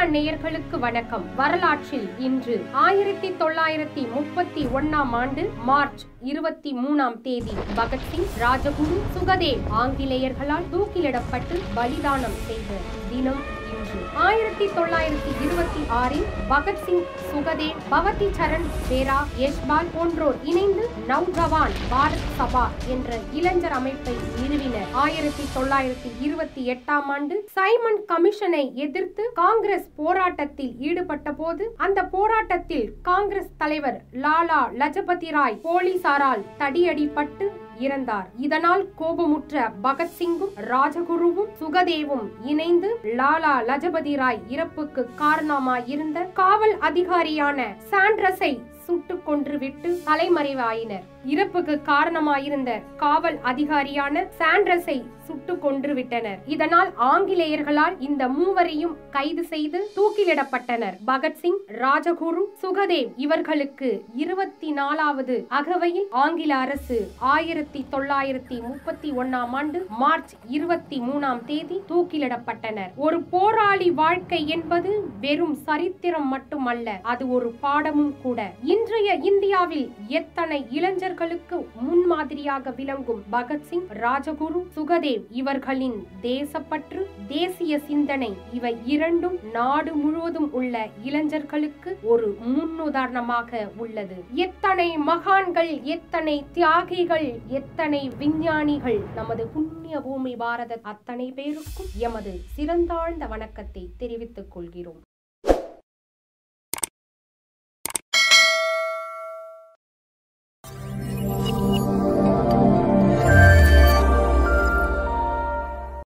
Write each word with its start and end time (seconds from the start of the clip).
Media 0.00 0.22
நேயர்களுக்கு 0.22 0.78
வணக்கம். 0.78 1.24
வரலாற்றில் 1.36 2.06
இன்று 2.18 2.54
ஆயிரத்தி 2.72 3.28
தொள்ளாயிரத்தி 3.40 4.02
முப்பத்தி 4.12 4.62
ஒன்னாம் 4.76 5.12
ஆண்டு 5.20 5.42
மார்ச் 5.68 6.02
இருபத்தி 6.22 6.70
மூணாம் 6.74 7.20
தேதி 7.20 7.54
பகத்சிங் 7.76 8.28
ராஜகுரு 8.42 8.98
சுகதேவ் 9.16 9.62
ஆங்கிலேயர்களால் 9.82 10.68
தூக்கிலிடப்பட்டு 10.72 11.58
பலிதானம் 11.76 12.38
செய்த 12.48 12.80
தினம். 13.10 13.42
ஒன்று 13.80 14.00
ஆயிரத்தி 14.24 14.66
தொள்ளாயிரத்தி 14.76 15.30
இருபத்தி 15.44 15.82
ஆறில் 15.98 16.26
பகத்சிங் 16.48 17.04
சுகதேவ் 17.28 17.78
பவதி 17.90 18.26
சரண் 18.38 18.66
பேரா 18.88 19.18
யஷ்பால் 19.38 19.90
போன்றோர் 19.94 20.38
இணைந்து 20.42 20.84
நவ்ஜவான் 21.08 21.76
பாரத் 21.92 22.26
சபா 22.38 22.64
என்ற 22.94 23.10
இளைஞர் 23.32 23.76
அமைப்பை 23.78 24.14
நிறுவினர். 24.40 24.90
ஆயிரத்தி 25.04 25.46
தொள்ளாயிரத்தி 25.54 26.10
இருபத்தி 26.20 26.64
எட்டாம் 26.74 27.08
ஆண்டு 27.08 27.36
சைமன் 27.56 28.00
கமிஷனை 28.12 28.64
எதிர்த்து 28.86 29.24
காங்கிரஸ் 29.34 29.88
போராட்டத்தில் 29.96 30.74
ஈடுபட்ட 30.80 31.32
போது 31.32 31.66
அந்த 31.78 32.02
போராட்டத்தில் 32.16 32.86
காங்கிரஸ் 33.02 33.50
தலைவர் 33.58 33.98
லாலா 34.24 34.62
லஜபதி 34.82 35.30
ராய் 35.30 35.58
போலீசாரால் 35.62 36.46
தடியடிப்பட்டு 36.62 37.48
இறந்தார். 37.86 38.28
இதனால் 38.46 38.84
கோபமுற்ற 39.00 39.64
பகத்சிங்கும் 39.84 40.54
ராஜகுருவும் 40.72 41.52
சுகதேவும் 41.60 42.26
இணைந்து 42.52 42.90
லாலா 43.20 43.54
லஜபதி 43.68 44.14
ராய் 44.16 44.42
இறப்புக்கு 44.48 45.04
காரணமாயிருந்த 45.22 46.20
காவல் 46.40 46.76
அதிகாரியான 46.88 47.58
சாண்ட்ரஸை 47.90 48.52
சுட்டுக் 48.86 49.30
கொன்றுவிட்டு 49.30 49.90
தலைமறைவாயினர். 50.06 51.06
இறப்புக்கு 51.24 51.80
காரணமாயிருந்த 51.86 52.70
காவல் 52.96 53.38
அதிகாரியான 53.42 54.26
சாண்ட்ரஸை 54.38 55.02
சுட்டு 55.24 55.58
கொன்று 55.58 55.94
விட்டனர் 55.94 56.38
இதனால் 56.46 56.90
ஆங்கிலேயர்களால் 57.00 57.96
இந்த 57.98 58.28
மூவரையும் 58.28 58.96
கைது 59.10 59.44
செய்து 59.44 59.90
தூக்கிலிடப்பட்டனர். 59.96 60.96
பகத்சிங் 61.06 61.58
ராஜகுரு 61.68 62.42
சுகதேவ் 62.62 63.12
இவர்களுக்கு 63.16 64.04
இருபத்தி 64.14 64.70
நாலாவது 64.70 65.46
அகவையில் 65.48 66.06
ஆங்கில 66.10 66.56
அரசு 66.56 67.10
ஆயிரத்தி 67.18 67.86
தொள்ளாயிரத்தி 67.92 68.62
முப்பத்தி 68.62 69.10
ஒன்னாம் 69.10 69.52
ஆண்டு 69.52 69.86
மார்ச் 69.88 70.34
இருபத்தி 70.48 71.00
மூணாம் 71.00 71.44
தேதி 71.44 71.82
தூக்கிலிடப்பட்டனர். 71.88 72.90
ஒரு 72.96 73.22
போராளி 73.22 73.90
வாழ்க்கை 73.90 74.48
என்பது 74.48 75.10
வெறும் 75.20 75.54
சரித்திரம் 75.54 76.28
மட்டுமல்ல 76.28 76.98
அது 77.02 77.30
ஒரு 77.30 77.54
பாடமும் 77.60 78.14
கூட. 78.22 78.50
இன்றைய 78.72 79.10
இந்தியாவில் 79.28 79.84
எத்தனை 80.18 80.58
இளைஞர்களுக்கு 80.76 81.56
முன்மாதிரியாக 81.84 82.72
விளங்கும் 82.78 83.22
பகத்சிங் 83.34 83.86
ராஜகுரு 84.02 84.60
சுகதேவ் 84.76 85.24
இவர்களின் 85.40 85.96
தேசப்பற்று 86.22 87.02
தேசிய 87.28 87.78
சிந்தனை 87.88 88.30
இவை 88.58 88.72
இரண்டும் 88.94 89.36
நாடு 89.56 89.94
முழுவதும் 89.94 90.50
உள்ள 90.52 90.84
இளைஞர்களுக்கு 91.08 91.92
ஒரு 92.12 92.28
முன்னுதாரணமாக 92.54 93.66
உள்ளது. 93.76 94.18
எத்தனை 94.46 94.88
மகான்கள் 95.10 95.72
எத்தனை 95.96 96.36
தியாகிகள் 96.52 97.28
எத்தனை 97.60 98.02
விஞ்ஞானிகள் 98.22 99.02
நமது 99.14 99.46
புண்ணிய 99.46 100.00
பூமி 100.00 100.34
பாரத 100.36 100.80
அத்தனை 100.82 101.28
பேருக்கும் 101.32 101.92
எமது 102.08 102.34
சிறந்தாழ்ந்த 102.56 103.26
வணக்கத்தை 103.26 103.84
தெரிவித்துக் 103.96 104.52
கொள்கிறோம். 104.56 105.00